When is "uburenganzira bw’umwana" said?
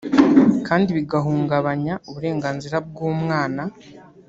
2.09-3.63